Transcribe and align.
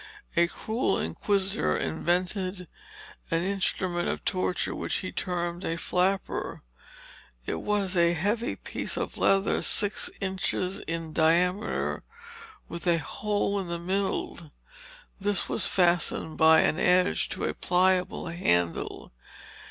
A 0.35 0.47
cruel 0.47 0.97
inquisitor 0.97 1.77
invented 1.77 2.67
an 3.29 3.43
instrument 3.43 4.07
of 4.09 4.25
torture 4.25 4.73
which 4.73 4.95
he 4.95 5.11
termed 5.11 5.63
a 5.63 5.77
flapper. 5.77 6.63
It 7.45 7.61
was 7.61 7.95
a 7.95 8.13
heavy 8.13 8.55
piece 8.55 8.97
of 8.97 9.15
leather 9.15 9.61
six 9.61 10.09
inches 10.19 10.79
in 10.87 11.13
diameter, 11.13 12.01
with 12.67 12.87
a 12.87 12.97
hole 12.97 13.59
in 13.59 13.67
the 13.67 13.77
middle. 13.77 14.39
This 15.19 15.47
was 15.47 15.67
fastened 15.67 16.35
by 16.35 16.61
an 16.61 16.79
edge 16.79 17.29
to 17.29 17.43
a 17.43 17.53
pliable 17.53 18.25
handle. 18.25 19.11